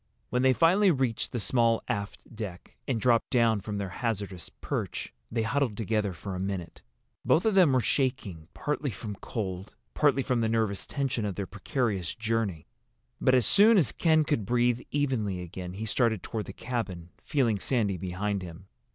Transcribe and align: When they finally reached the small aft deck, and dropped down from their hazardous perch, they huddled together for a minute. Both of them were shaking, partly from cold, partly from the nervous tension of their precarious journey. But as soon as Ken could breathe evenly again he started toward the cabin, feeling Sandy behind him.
When 0.31 0.41
they 0.41 0.51
finally 0.51 0.89
reached 0.89 1.31
the 1.31 1.39
small 1.39 1.83
aft 1.87 2.35
deck, 2.35 2.75
and 2.87 2.99
dropped 2.99 3.29
down 3.29 3.61
from 3.61 3.77
their 3.77 3.89
hazardous 4.01 4.49
perch, 4.49 5.13
they 5.31 5.43
huddled 5.43 5.77
together 5.77 6.11
for 6.11 6.33
a 6.33 6.39
minute. 6.39 6.81
Both 7.23 7.45
of 7.45 7.53
them 7.53 7.71
were 7.71 7.81
shaking, 7.81 8.47
partly 8.55 8.89
from 8.89 9.13
cold, 9.17 9.75
partly 9.93 10.23
from 10.23 10.41
the 10.41 10.49
nervous 10.49 10.87
tension 10.87 11.23
of 11.23 11.35
their 11.35 11.45
precarious 11.45 12.15
journey. 12.15 12.65
But 13.21 13.35
as 13.35 13.45
soon 13.45 13.77
as 13.77 13.91
Ken 13.91 14.23
could 14.23 14.43
breathe 14.43 14.81
evenly 14.89 15.39
again 15.39 15.73
he 15.73 15.85
started 15.85 16.23
toward 16.23 16.45
the 16.45 16.51
cabin, 16.53 17.09
feeling 17.23 17.59
Sandy 17.59 17.97
behind 17.97 18.41
him. 18.41 18.65